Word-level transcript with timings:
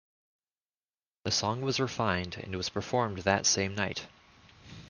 The 1.25 1.31
song 1.31 1.61
was 1.61 1.79
refined 1.79 2.37
and 2.37 2.55
was 2.55 2.69
performed 2.69 3.19
that 3.19 3.45
same 3.45 3.75
night. 3.75 4.07